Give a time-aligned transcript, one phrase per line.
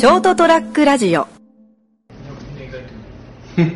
[0.00, 1.26] ショートトラックラジオ。
[3.54, 3.68] 髪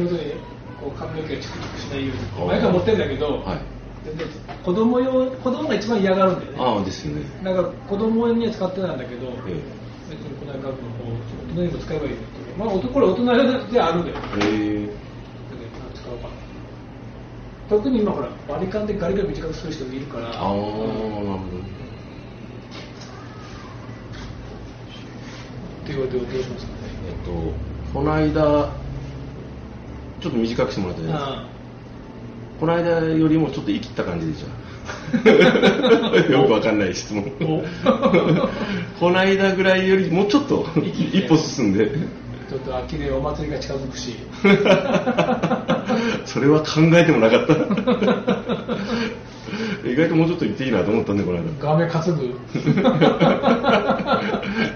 [0.00, 3.60] の毛がチクチクしないように前から持ってるんだけど、はい。
[4.02, 4.26] 全然
[4.64, 6.58] 子供用子供が一番嫌がるんだよね。
[6.58, 7.26] ああですよね。
[7.44, 9.60] なんか子供には使ってないんだけど、え
[10.08, 10.78] 別にこの間の方
[11.52, 12.26] 大人にも使えばいいよって
[12.56, 14.16] まあおとこれ大人用ではあるんだよ。
[14.38, 14.40] え。
[14.40, 14.88] えで
[16.00, 16.30] 使おうかな。
[17.68, 20.28] 特に今ほら割り勘でガリガリ短くする人もいるから。
[20.28, 21.24] ああなるほ
[21.60, 21.89] ど
[25.82, 26.78] って言われてどうしますかね。
[27.08, 27.52] えっと
[27.92, 28.72] この間
[30.20, 31.40] ちょっと短くしてもらったじゃないですか。
[31.40, 31.50] あ
[32.60, 34.60] この間よりもちょっと生きった感じでした。
[36.30, 37.32] よくわかんない質問。
[37.40, 37.64] お。
[39.00, 41.90] この間ぐらいよりもうちょっと一歩進んで。
[42.50, 44.16] ちょっと秋でお祭りが近づくし。
[46.26, 47.54] それは考えてもなかった。
[49.88, 51.44] 意外ともうちょっと言っていいなと思ったんでこの間。
[51.60, 52.34] 画面担ぐ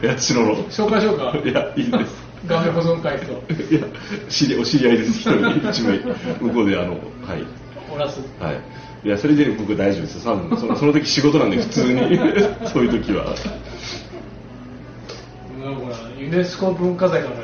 [0.06, 0.56] 八代の。
[0.70, 1.37] 紹介しようか。
[1.45, 2.24] いやいいです。
[2.46, 3.32] 画面保存会と。
[3.74, 3.87] いや
[4.29, 5.10] 知りお知り合いです。
[5.12, 5.98] 一人一枚。
[6.40, 7.01] 向こうであのはい。
[7.95, 8.20] おらす。
[8.40, 8.60] はい。
[9.06, 10.24] いやそれで僕大丈夫です。
[10.24, 12.01] 多分そのその時仕事なんで普通に。
[12.68, 13.34] そういう時は。
[15.64, 17.36] うんほらユネスコ文化財から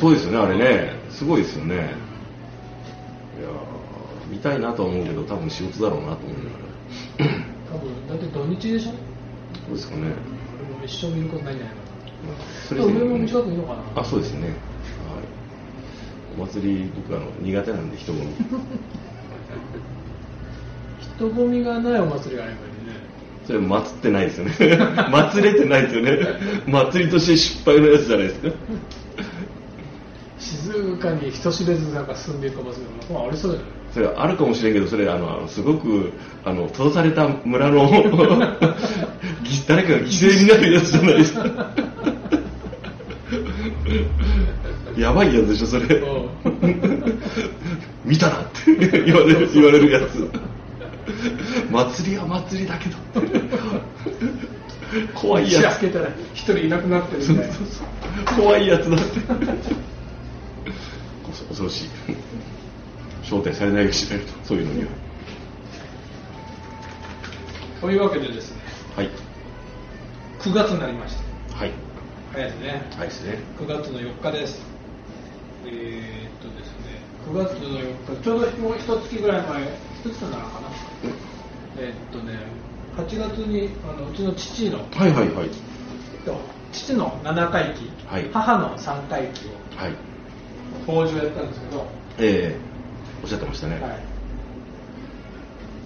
[0.00, 0.94] そうですよねあれね。
[1.10, 1.74] すごいですよね。
[1.74, 7.36] いやー見たいなとは思うけど多分仕事だろうなと思いながら
[7.70, 8.92] 多分だって土日でしょ？
[9.68, 10.02] そうですかね。
[10.70, 11.80] 俺も一生見ることないんじゃないか
[12.68, 14.48] そな上も短くいいのかなあそうですね。
[14.48, 14.52] はい。
[16.38, 18.26] お祭り僕あの苦手なんで人混み。
[21.16, 23.00] 人混みがないお祭りがあればいいね。
[23.46, 24.52] それ祭ってないですよね。
[25.10, 26.18] 祭れてないですよね。
[26.66, 28.50] 祭りとして失敗のやつじゃないですか
[30.38, 36.12] 静かに人知れずなんか進んでいくお祭りがまあありそうだよねそれあるかもしれんけどそれあのすごく
[36.44, 37.88] あの閉ざされた村の
[39.42, 41.72] ぎ誰かが犠牲になるやつじゃないですか
[44.96, 45.96] やばいやつでしょそれ。
[45.96, 47.22] うん。
[48.04, 48.74] 見たなって。
[49.04, 50.30] 言われる言われるやつ。
[51.70, 52.96] 祭りは祭りだけど
[55.14, 57.54] 怖いやつ明けたら一人いなくなってるみたいな。
[58.36, 59.04] 怖いやつだって。
[61.26, 61.88] 恐恐ろしい。
[63.22, 64.88] 招待されないようにしないとそういうのには。
[67.80, 68.62] というわけでですね。
[68.96, 69.10] はい。
[70.40, 71.16] 9月になりまし
[71.50, 71.56] た。
[71.56, 71.72] はい。
[72.32, 72.82] 早いですね。
[72.96, 73.38] はいですね。
[73.58, 74.65] 9月の4日です
[75.66, 77.02] えー、っとですね。
[77.28, 78.22] 9月の4日。
[78.22, 80.68] ちょうどもう一月ぐらい前一月なのかな。
[81.78, 82.38] えーっとね。
[82.96, 85.50] 8月にあのうちの父のはいはいはい。
[86.72, 88.30] 父の7回忌、はい。
[88.32, 89.92] 母の3回忌をはい。
[90.86, 91.86] 法事をやったんですけど、
[92.18, 92.56] ええ
[93.22, 93.80] おっしゃってましたね。
[93.80, 93.98] はい、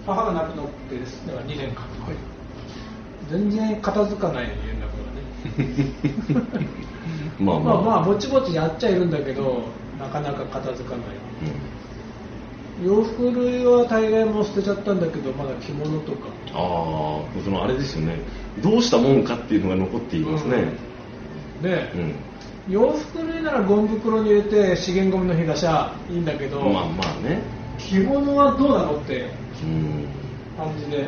[0.05, 2.15] 母が亡くなってですね2年間、はい。
[3.29, 5.11] 全然片付かない連絡が
[5.57, 6.81] ね
[7.41, 9.63] まあまあ、まあまあぼちぼちやっちゃいるんだけど
[9.99, 11.05] なかなか片付かない。
[12.83, 16.29] 洋服類は大概もう捨てちゃったんだけどまだ着物とか。
[16.53, 18.19] ああそのあれですよね。
[18.63, 20.73] どうしたもんかっていうのが残っていますね。
[21.61, 21.91] で、
[22.67, 27.41] うん、洋服類ならゴミ袋に入れて資源ゴミの日出しゃいいんだけど、まあまあね。
[27.77, 29.29] 着物はどうなのって
[29.63, 30.05] うん。
[30.57, 31.07] 感じで。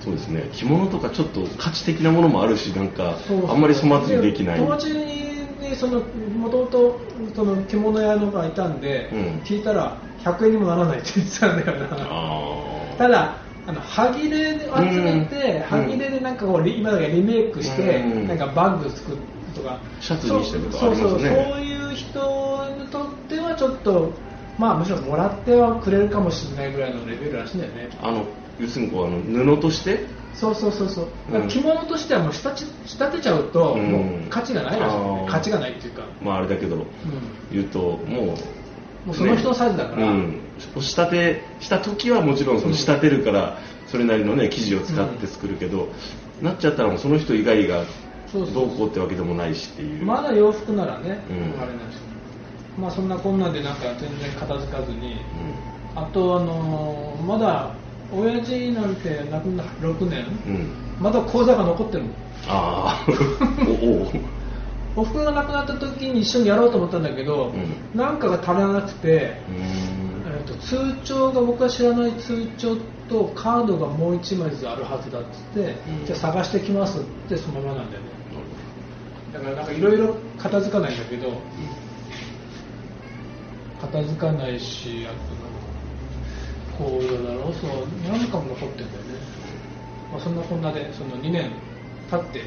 [0.00, 0.48] そうですね。
[0.52, 3.16] 着物とかちょっと価値的なものもあるしなんか
[3.48, 4.58] あんまり粗末にできない。
[4.58, 5.31] 友達に
[5.74, 7.00] そのもともと
[7.34, 9.18] その着物屋のがいたんで、うん。
[9.44, 11.88] 聞いたら100円にもならないって言ってたんだよな。
[12.00, 15.62] あただあの歯切れで集めて、うん。
[15.62, 18.28] 歯切れでなんかこうリ今だけリメイクして、うん。
[18.28, 19.18] なんかバッグ作る
[19.54, 19.80] とか。
[20.00, 21.28] シャツにしてるとかあそうそうそう
[21.60, 24.18] いう人にとってはちょっと
[24.58, 27.90] まあむしろもらってはくれるかもしれないぐらいのレベルらしいんだよね。
[28.00, 28.26] あの
[28.58, 31.48] 要するにこうあの布としてそうそうそうそう、うん。
[31.48, 33.90] 着物としてはもう仕立ち仕立てちゃうと、うん。
[33.90, 35.26] もう価値がないらしい、あー。
[35.26, 36.84] 価値がないっていうか、まああれだけどうん。
[37.50, 38.34] 言うとも
[39.04, 45.88] うもうその人のサイズだから、うん、仕立てした時はもちろんその仕立てるからそれなりのね生地を使って作るけど、
[46.40, 47.84] なっちゃったらもうその人以外が
[48.30, 50.04] そうそうどうこうってわけでもないしっていう。
[50.04, 51.60] まだ洋服ならね、うん。
[51.60, 52.02] あれなんですよ
[52.78, 55.14] まあそんなこんなんでなんか全然片付かずに。
[55.14, 55.16] う
[55.94, 57.74] あとあのーまだ
[58.12, 60.24] 親父なんて亡くな6年？
[60.24, 60.68] ん、うん、
[61.00, 62.10] まだ口座が残ってるの。
[62.46, 63.12] ああ。
[63.66, 64.12] おお。
[64.94, 67.52] おふくろが亡くなった時に一緒にやろうと思ったんだけど、
[67.94, 72.76] うなんかが足らなくて、えー、と通帳が僕が知らない通帳
[73.08, 76.06] とカードがもう1枚ずつあるはずだっつって、うん。
[76.06, 78.08] じゃあ探してきますってそのままなんだよね。
[79.32, 81.32] だからなんかいろいろ片付かないんだけど。
[83.80, 85.51] 片付かないしあと
[86.78, 89.18] こうだろうそう何かも残ってんだよね、
[90.12, 91.50] まあ、そんなこんなでその2年
[92.10, 92.40] 立って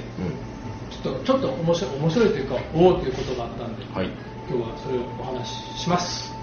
[0.90, 4.10] ちょっとちょっと面白い面白いというかおおということがあったんで、はい。
[4.48, 6.35] 今日はそれをお話しします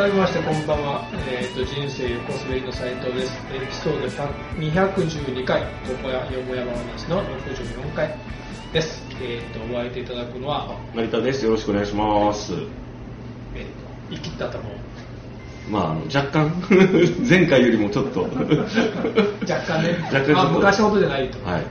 [0.00, 3.36] 改めましてこんばんは、えーと人生横滑りの斉藤です。
[3.52, 8.16] エピソード100 212回床屋よもやま話の64回
[8.72, 11.44] です、えー、とお相手いただくのは、成田です。
[11.44, 12.54] よろしくお願いします。
[13.54, 13.70] えー、と
[14.10, 14.72] 生きった頭を
[15.68, 16.50] まああの若干
[17.28, 18.22] 前回よりもちょっと。
[19.46, 19.98] 若干ね。
[20.10, 20.40] 若干ちょっと。
[20.40, 21.36] あ昔ほどじゃないと。
[21.36, 21.62] いうはい。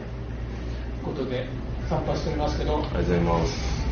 [1.03, 1.47] ことで
[1.89, 2.77] 散歩しておりますけど。
[2.77, 3.87] ありがとうございます。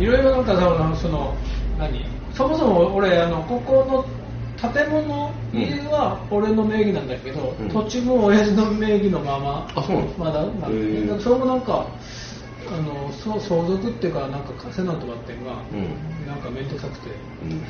[0.00, 1.36] いろいろなんかさその
[1.78, 2.17] 何？
[2.34, 5.32] そもそも俺あのここの建物
[5.90, 7.68] は俺の名義なんだけど、うん。
[7.68, 11.86] 土地も親父の名義のままあそうなんまだなんかへーそれもなんか
[12.70, 16.26] あのそう相続っていうかなんかせなんとかっていうのが、うん。
[16.26, 17.10] なんか面倒くさくて。
[17.42, 17.62] うん。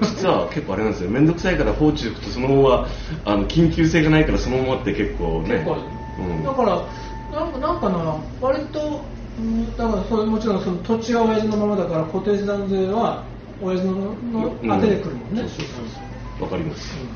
[0.00, 1.10] 実は結構あれなんですよ。
[1.10, 2.88] 面倒くさいから放置しくとそのまま
[3.24, 5.56] あの緊急性がないからそのままって結構ね。
[5.56, 5.76] 結構、
[6.18, 6.44] うん。
[6.44, 6.88] だから
[7.30, 9.04] なんかなんかな割と
[9.38, 14.68] うんだからそれもちろんその土地は親父のままだから固定資産税は親父ののうん。
[14.68, 16.44] 当てでくるもんね、そうそうそう。
[16.44, 16.96] わかります。
[16.96, 17.06] うん。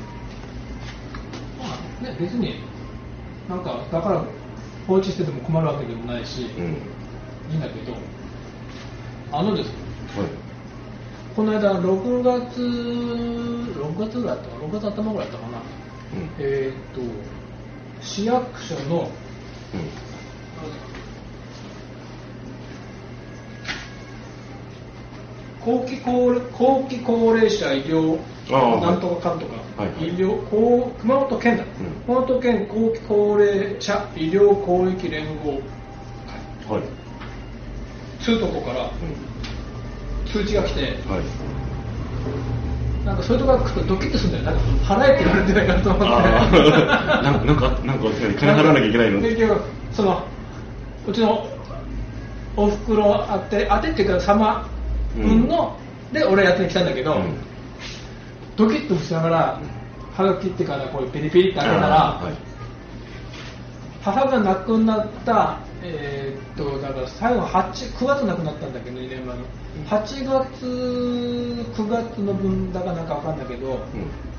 [1.57, 1.65] ま
[2.01, 2.63] あね、別に
[3.47, 4.25] なんかだから
[4.87, 6.93] 放置してても困るわけでもないし、うん。
[7.49, 7.97] いいんだけど
[9.31, 9.75] あのですね
[10.15, 10.27] はい。
[11.35, 15.63] この間6月6月ぐらいだったかな6月頭ぐらいだったかな
[16.13, 16.35] うん。
[16.39, 17.01] えーっと
[18.01, 19.17] 市役所の
[19.73, 19.89] うん
[25.65, 28.17] 後期高後期高齢者医療
[28.81, 30.09] なんとかかんとか、はいはい。
[30.09, 31.67] 医療こう熊本県だ、ん。
[32.05, 35.61] 熊本県後期高齢者医療広域連合。
[36.67, 36.83] 会はい。
[38.23, 38.89] つうとこからうん。
[40.31, 40.91] 通知が来てはい。
[43.05, 44.57] なんかそういうとこが来るとドキッとするんだよ。
[44.57, 46.07] なんか払えって言われてないかと思って。
[47.23, 48.05] なんかなんかなんか
[48.39, 49.19] 金払わなきゃいけないの？
[49.21, 49.61] 結局
[49.91, 50.23] その
[51.07, 51.45] うちの
[52.55, 54.65] おふくろあてあてっていうか様
[55.15, 55.77] 分の、
[56.11, 57.37] で俺やってきたんだけど、うん。
[58.55, 59.59] ドキッとしながら
[60.15, 62.33] はがきってからこうペリペリって開けたら、はい。
[64.01, 69.43] 母が亡くなった、えーっとだから最後8 9月亡くなったんだけど2年前の
[69.87, 70.65] 8月
[71.73, 73.79] 9月の分だかなんかわかんないけど、うん。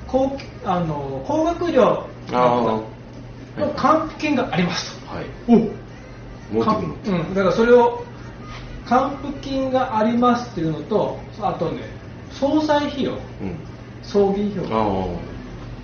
[0.07, 2.85] 高あの高額料の
[3.77, 4.97] 還付金があります。
[5.01, 5.25] と、はい。
[5.49, 5.85] お
[6.55, 8.05] 持ってくのうん、だからそれを
[8.87, 11.83] 還付金がありますっていうのとあとね
[12.31, 13.19] 葬祭費用うん。
[14.03, 14.85] 葬儀費用あ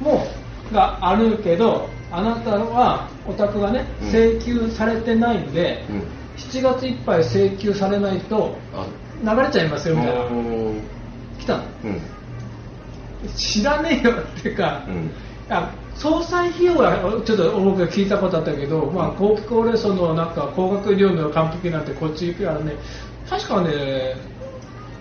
[0.01, 0.27] も
[0.73, 4.09] があるけどあなたはお宅がねうん。
[4.11, 6.01] 請求されてないんで、あうん。
[6.37, 8.87] 7月いっぱい請求されないとあ。
[9.23, 10.25] 流れちゃいますよみたいな。
[10.25, 10.81] うん
[11.39, 11.65] 来たの。
[11.85, 12.01] うん。
[13.37, 15.11] 知らねえよっていうか、うん
[15.51, 22.73] あ総裁費用はちょっと僕が聞いたことあったけど、まあ、後期高齢層のなんか高額医療の還付金なんてこっち行くからね
[23.29, 24.15] 確かね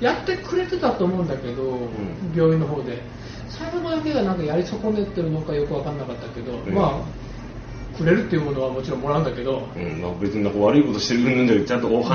[0.02, 1.90] やってくれてたと思うんだけど、ん。
[2.36, 3.02] 病院の方で。
[3.50, 6.74] 最後だけがなんかやり損ねてるのかよく分かんなかったけど、うん。
[6.74, 10.02] まあくれるっていうものはもちろんもらうんだけど、うん。
[10.02, 12.06] まあ、別になんか悪いことしてるんじゃなくてちゃんとおうん。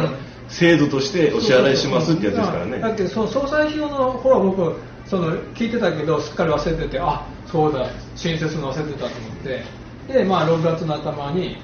[0.48, 2.78] 制度としてお支払いしますってやつですからね。
[2.78, 9.64] だけどその総裁費用の方は僕その聞いてたけどすっかり忘れててあそうだ申請するの忘れてたと思って。
[10.08, 11.56] で、まあ、6月の頭に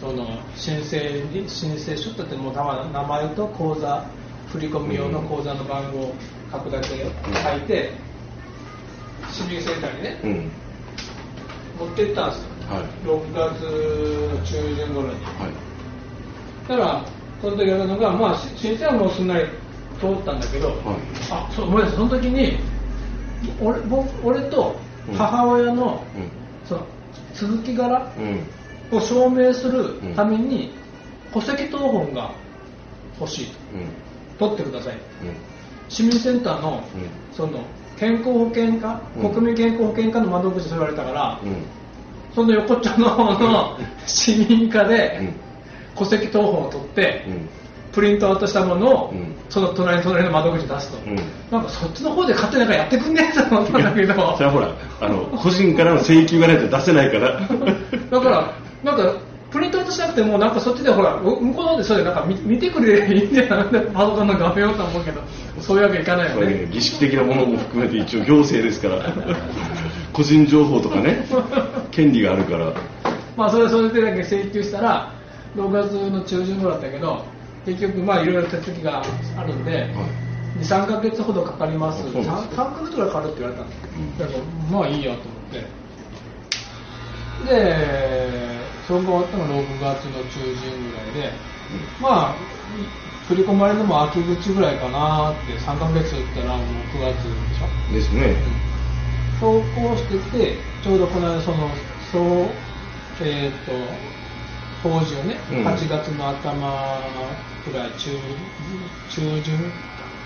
[0.00, 0.98] その申請
[1.32, 4.06] に申請書ってもう名前と口座
[4.52, 6.14] 振り込み用の口座の番号を
[6.52, 7.90] 書くだけ書いて、
[9.32, 10.50] 市民センターにねうん。
[11.78, 12.50] 持って行ったんですよ。
[12.68, 12.84] はい。
[13.04, 15.14] 6月中旬頃に。
[15.24, 15.66] はい。
[16.68, 17.04] だから
[17.40, 19.46] その時やったのが、まあ、し申請はもうすんなり
[20.00, 20.78] 通ったんだけど、はい。
[21.30, 22.58] あそう思い出したその時に
[23.60, 24.76] 俺僕俺と
[25.16, 26.30] 母親の,、うん。
[26.68, 26.86] その
[27.34, 28.96] 続き柄うん。
[28.96, 30.70] を証明するために、
[31.32, 32.30] 戸籍謄本が
[33.20, 33.46] 欲しい。
[33.46, 33.52] と
[34.44, 34.56] うん。
[34.56, 34.94] 取ってください。
[34.94, 35.00] うん。
[35.88, 37.08] 市民センターの,、うん。
[37.36, 37.60] その
[37.98, 39.30] 健康保険課、うん。
[39.34, 41.56] 国民健康保険課の窓口でそう言われたから、うん。
[42.34, 45.34] その横っちょの方の市民課でうん。
[45.96, 47.48] 戸籍謄本を取って、うん
[47.96, 49.34] プリントアウトしたものを、うん。
[49.48, 51.16] その隣隣の窓口に出すと、うん。
[51.50, 54.12] なんかそっちの方で勝手になんかやってくんねえと思ったんだけど。
[54.36, 54.68] それはほら
[55.00, 57.40] あの個人からの請求がないと出せないから。
[58.10, 58.52] だから
[58.84, 59.14] なんか
[59.50, 65.22] プリントアウトしなくてもなんかそっちでほらう向こうの方でそれなんか見見てくれりゃいいんじゃないパソコンの画面をと思うけど。
[65.58, 66.46] そういうわけいかないよね。
[66.48, 69.00] ね儀式的なものも含めて一応行政ですから。
[70.12, 71.24] 個人情報とかね
[71.90, 72.72] 権利があるから。
[73.38, 75.10] まあそれはそれでだけ請求したら
[75.56, 77.35] 6月の中旬頃だったけど
[77.66, 79.02] 結局まあいろいろ手続きが
[79.36, 79.90] あるんで、
[80.60, 82.02] 23か月ほどかかります。
[82.02, 84.38] す 3, かヶ月ぐらいかかるって言われたんですうんだから
[84.78, 85.66] まあいいやと思って。
[87.46, 91.32] でそれが終わったのが6月の中旬ぐらいで
[92.00, 92.34] まあ
[93.28, 97.92] 振り込まれるのも秋口ぐらいかなって3ヶ月ったらもう9月でしょ？
[97.92, 98.36] ですね。
[99.40, 101.68] そうこうしてて、ちょうどこの間、その、
[102.10, 102.48] そう、
[103.20, 105.66] えっ、と、法事をね、うん。
[105.66, 106.72] 8月の頭
[107.70, 108.10] ぐらい、中、
[109.08, 109.54] 中旬、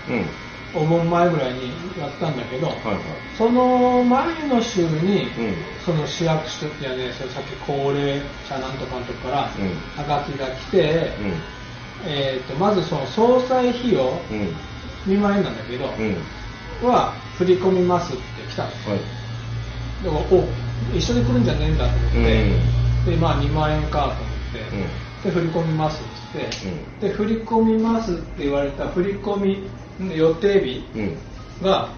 [0.09, 0.25] うん
[0.73, 2.95] お盆前ぐらいにやったんだけど、はいはい。
[3.37, 5.55] その前の週に、うん。
[5.85, 9.67] その市役所ってやね、それさっき高齢者なんとかのとこから、うん。
[9.97, 11.33] はがきが来て、うん。
[12.07, 14.47] えっ、と、まずその総裁費用、うん。
[15.07, 16.15] 2万円なんだけど、うん。
[16.87, 19.01] は振り込みますって来たんですよはい。
[20.03, 20.47] でもお
[20.97, 29.69] 一緒に来るんじゃねえんだと思って、でまあ2万円かと思って、で振り込みますって言って、で振り込みますって言われた振り込み
[30.15, 30.83] 予定日
[31.61, 31.89] が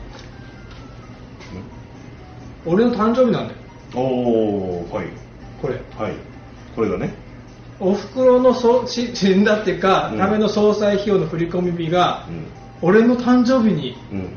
[2.66, 3.60] 俺の誕生日なんだよ。
[3.96, 5.08] おおはい。
[5.62, 5.76] これ。
[5.98, 6.14] はい。
[6.76, 7.14] これがね。
[7.80, 10.18] おふくろのそし死んだっていうか、うん。
[10.18, 12.46] ための総裁費用の振り込み日が、うん。
[12.82, 14.30] 俺の誕生日にうん。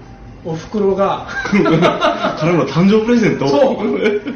[0.45, 1.27] おふくろが
[2.39, 3.49] 彼の誕生日プレゼント？
[3.49, 4.23] そう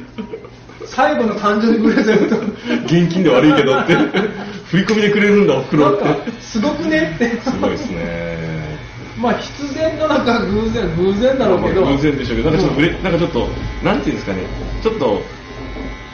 [1.00, 2.37] 最後の誕生日プレゼント。
[2.85, 3.95] 現金で悪いけどって。
[4.69, 6.04] 振り込みでくれるんだおふくろって。
[6.42, 7.40] すごくねって。
[7.40, 8.37] すごいですね。
[9.16, 12.50] まあ必然のなんか偶然偶然だろうけど、まあ偶然でしょうけど。
[12.50, 13.49] なんかちょっとぶれ、なんかちょっと
[13.83, 14.40] なんていうんですかね。
[14.83, 15.23] ちょっと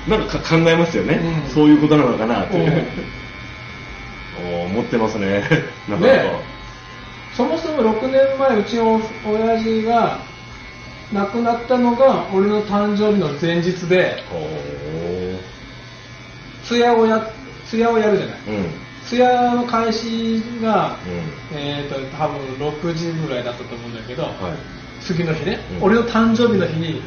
[0.07, 1.53] なんかか考えますよね、うん。
[1.53, 2.61] そういうことなのかなって、う。
[2.61, 2.65] ん。
[2.65, 5.43] おー持ってますね。
[5.91, 6.31] なかなか、ね
[7.37, 10.21] そもそも6年前うちの親父が
[11.13, 14.23] 亡くなったのが俺の誕生日の前日で
[16.65, 17.19] 通夜をや
[17.91, 18.39] をやるじゃない。
[18.49, 18.87] うん。
[19.05, 20.99] 通夜の開始が、
[21.53, 21.59] うん。
[21.59, 24.33] えー、と多分6時ぐらいだったと思うんだけど、はい。
[25.01, 25.83] 次の日ね、うん。
[25.85, 27.01] 俺の誕生日の日に、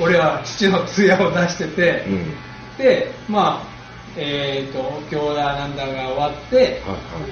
[0.00, 2.34] 俺は父の通夜を出してて、うん。
[2.78, 3.70] でまあ
[4.16, 6.56] えー、とお経だなんだが終わって、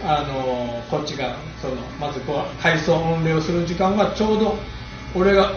[0.05, 0.21] はい。
[0.21, 4.57] あのこっちがそのまずこう回想御礼をする時間がちょうど
[5.15, 5.53] 俺が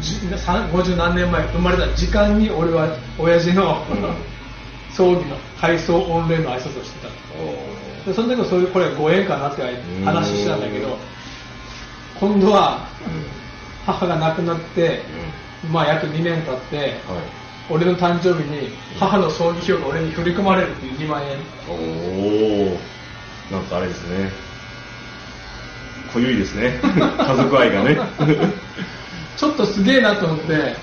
[0.00, 2.88] 50何年前生まれた時間に俺は
[3.18, 4.38] 親父の、うん
[4.98, 7.08] 葬儀の回想御礼の挨拶をしてた。
[7.40, 9.62] おでその時はそういうこれご縁かなって
[10.04, 10.98] 話してたんだけど
[12.18, 12.88] 今度は
[13.86, 15.02] 母が亡くなって、
[15.70, 17.22] まあ約2年経って、ーはい。
[17.70, 21.38] 俺の誕生日に母の葬儀費用が俺に振り込まれるっていう2万円。
[21.68, 21.74] お
[22.74, 22.78] お
[23.52, 24.30] なんかあれですね。
[26.12, 26.80] 濃ゆいですね。
[26.82, 27.98] 家族愛がね
[29.38, 30.76] ちょっとすげえなと思って。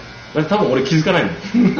[0.49, 1.33] 多分俺気づかないもん。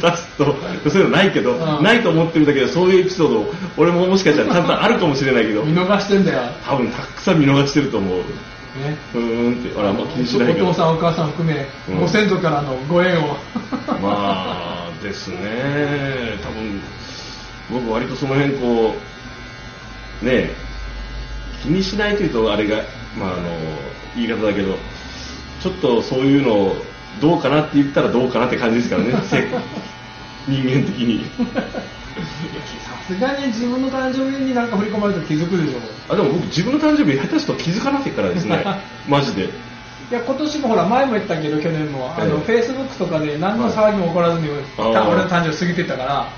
[0.00, 0.54] 下手すと。
[0.88, 1.82] そういうのないけど、うん。
[1.82, 5.62] ないと思ってるだけどそういうエピソード俺ももしかしたらちゃんとあるかもしれないけど。
[5.62, 8.18] 見逃してんだよ、ね、多分たくさん見逃してると思う。
[9.14, 10.66] うーんって俺はあんま気にしないけど。
[10.66, 12.00] お父さんお母さん含め、うん。
[12.00, 13.36] ご先祖からのご縁を。
[14.02, 15.38] まあですね。
[16.42, 16.80] 多分
[17.70, 18.94] 僕割とその辺こ
[20.22, 20.50] うね
[21.62, 22.84] 気にしないというとあれが、
[23.18, 23.42] まあ、あの
[24.14, 24.76] 言い方だけど
[25.62, 26.76] ちょっとそういうのを
[27.20, 29.48] どうかなって言ったらどうかなって感じですからね せ
[30.48, 31.24] 人間的に。
[32.16, 38.64] さすがに自分の誕生日になんか振り込まれたら気づくでしょあでも僕自分の誕生日下手すると気づかなきゃからですね
[39.08, 39.44] マジで。
[39.44, 39.48] い
[40.14, 42.46] や今年もほら前も言ったけど去年もあの、ええ。
[42.46, 46.28] フェイスブックとかで何の騒ぎも起こらずに、あー俺の誕生日過ぎてったからは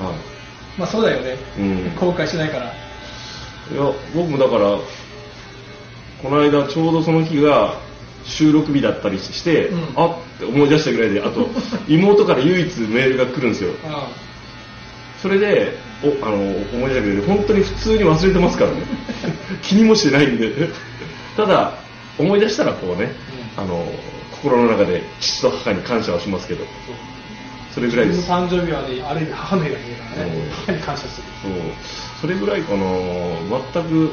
[0.79, 1.93] まあそうだよね、うん。
[1.95, 2.65] 後悔しないから。
[2.65, 3.83] いいや
[4.15, 4.79] 僕もだから
[6.23, 7.75] この間ちょうどその日が
[8.25, 9.79] 収録日だったりして、うん。
[9.97, 11.49] あって思い出したぐらいであと
[11.89, 13.71] 妹から唯一メールが来るんですよ。
[13.85, 14.09] あ
[15.23, 18.77] それでおあの思い出したけど本当に普通に忘れてますからね。
[19.63, 20.53] 気にもしてないんで。
[21.37, 21.73] ただ
[22.19, 23.13] 思い出したらこうね、
[23.57, 23.65] うん。
[23.65, 23.85] あの
[24.43, 26.65] 心の中で父と母に感謝はしますけど。
[27.75, 28.29] それぐらいです。
[28.29, 30.33] 誕生日はねある意味母の日がいいからね。
[30.35, 30.39] う。
[30.39, 31.27] ん母に感謝する。
[31.43, 31.53] そう。
[32.21, 32.81] それぐらいかな
[33.73, 34.13] 全く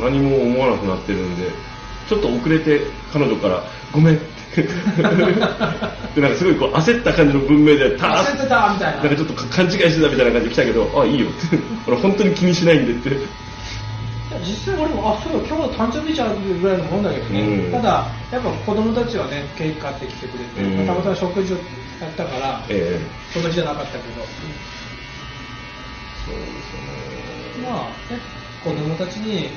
[0.00, 1.50] 何も思わなくなってるんで
[2.08, 2.80] ちょっと遅れて
[3.12, 4.18] 彼女から「ごめん」っ
[4.54, 9.02] てでなんかすごいこう焦った感じの文明でター焦ってたみたいな。
[9.02, 13.48] なんかちょっと勘違いしてたみたいな感じで来たけど「あいいよ」って俺本当に気にしないんでって。
[14.44, 17.72] 実際俺もあそうだ今日は誕生日じゃんぐらいのもんだけどね、うん。
[17.72, 20.86] ただやっぱ子供たちはねケーキ買ってきてくれて、うん。
[20.86, 21.62] たまたま食事をや
[22.06, 23.32] ったから、ええ。
[23.32, 24.04] その日じゃなかったけど、
[26.26, 27.68] そうですよね。
[27.68, 28.20] まあね
[28.62, 29.48] 子供たちに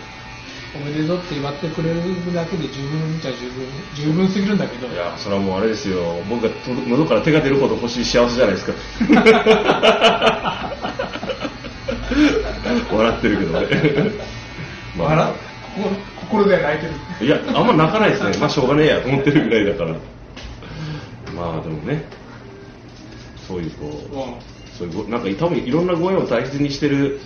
[0.74, 2.00] おめでとうって祝ってくれる
[2.34, 4.88] だけで十分じゃ十分十分すぎるんだけど。
[4.88, 6.00] いやそれはもうあれですよ。
[6.30, 8.74] 僕がと喉から手が出るほど欲しい幸せじゃないですか。
[12.92, 13.68] 笑ってるけどね、
[14.98, 15.08] まあ。
[15.10, 15.34] 笑
[15.76, 15.96] 心
[16.30, 16.88] 心で泣いて
[17.20, 17.28] る。
[17.28, 18.38] いやあんま泣かないですね。
[18.40, 19.96] まあしょうがねえやと思ってるぐらいだから。
[21.36, 22.06] まあでもね。
[23.46, 24.34] そういうこう、うん。
[24.78, 27.20] そういうごなんか多分いろんなご縁を大切にしてる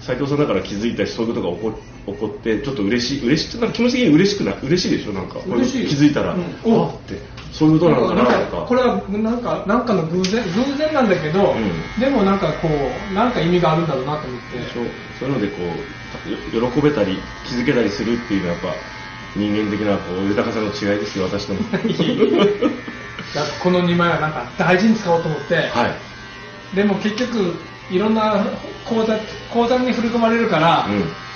[0.00, 5.12] 斉藤さんだから気づいたしそういうことが起こ起こってちょっと嬉しい嬉しいなんか気持ち的に嬉しくない嬉しいでしょ？
[5.12, 5.86] なんか嬉しい。
[5.88, 6.40] 気づいたら、うん。
[6.42, 7.18] あって。
[7.52, 12.00] そういうことなのかなとかこれはなんかなんかの偶然偶然なんだけど、うん。
[12.00, 12.68] でもなんかこ
[13.10, 14.58] うなんか意味があるんだろうなと思って。
[14.58, 14.84] でしょ
[15.18, 18.74] そういうのでこうよ喜べたり気づけたりするっていうのはやっぱ
[19.36, 25.88] 人間的なこう豊かさの違いですよ私とのだからこの2枚はなんか大事に使おうと思って、は
[26.72, 27.54] いでも結局
[27.90, 28.44] いろんな
[28.88, 29.18] 口座
[29.52, 30.86] 口座に振り込まれるから、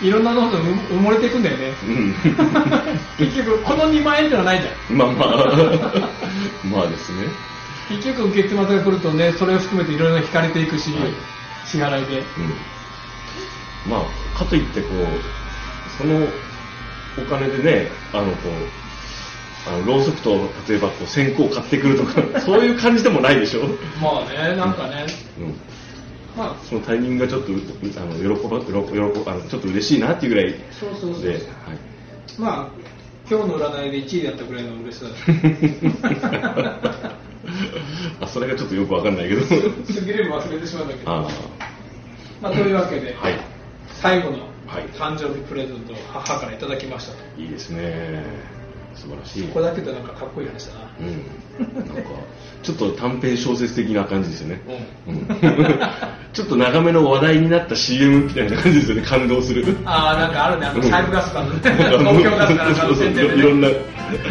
[0.00, 1.73] いろんなのが埋もれていくんだよね。
[1.87, 2.14] うん。
[3.18, 4.96] 結局この2万円ってのはないじゃん。
[4.96, 6.08] まあまあ。
[6.64, 7.28] まあですね。
[7.88, 11.11] 結局月末が来るとねそれを含めていろいろ引かれていくし、はい。
[11.66, 12.18] 支払いで。
[12.18, 13.90] うん。
[13.90, 16.26] まあかといってこうその
[17.18, 18.84] お金でねあのこう
[19.66, 23.68] あのろうそくと例えばこう線香を買ってくるとかそういう感じでもないでしょ、うん、
[24.00, 25.06] まあねなんかね、
[26.37, 28.99] まあそのタイミングがちょっとうあの喜ば喜喜
[29.31, 30.55] あのちょっと嬉しいなっていうぐらい。
[30.73, 31.41] そうそうそうで、はい、
[32.38, 32.69] まあ
[33.31, 35.14] 今日の占いで1位だったぐらいの嬉しさだ
[38.21, 39.43] あそれがちょっとよくわかんないけど。
[39.45, 41.11] すぎれば忘れてしまうんだけど。
[41.11, 41.29] あ
[42.43, 43.38] まあ、というわけで、はい。
[43.87, 44.85] 最後のはい。
[44.95, 48.25] 誕生日プレゼントを母からいただきましたいいですね
[48.97, 49.49] 素晴らしい。
[49.49, 50.81] これだけでなんかかっこいい話だな。
[51.01, 52.11] うん、なんか
[52.63, 54.61] ちょっと短編小説的な感じですよね、
[55.07, 55.27] ううん。
[56.33, 59.03] ちょっと長めの話題になった CM みたいな感じですよね。
[59.03, 60.67] 感動するああなんかあるね。
[60.67, 60.91] あのうん。
[60.91, 61.61] サイブガスかのね。
[61.63, 63.69] 東京ガスかなんかの宣伝で、ね、いろんな。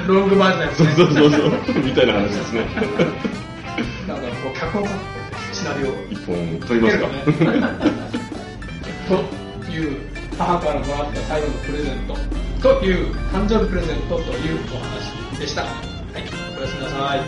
[0.08, 1.20] ロングバージョンそうのやつね。
[1.20, 2.62] そうそうそうみたいな話ですね。
[4.08, 4.90] なんかこう脚本家
[5.54, 5.92] シナリオ。
[5.92, 7.08] を一本取りますか、
[9.08, 9.98] という
[10.38, 12.18] 母からもらった最後のプレゼント
[12.64, 15.64] という誕生日プレゼントというお話でした。
[15.64, 15.74] はい
[16.58, 17.20] おやすみなさい。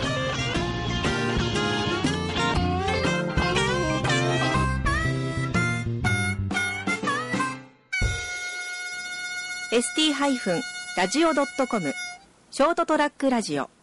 [9.71, 9.82] ー
[10.95, 11.93] ST-radio.com
[12.50, 13.74] ショートトラックラジオ。